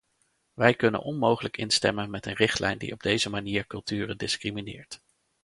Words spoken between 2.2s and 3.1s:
een richtlijn die op